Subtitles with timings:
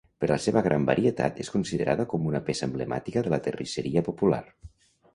[0.21, 4.45] Per la seva gran varietat, és considerada com una peça emblemàtica de la terrisseria popular.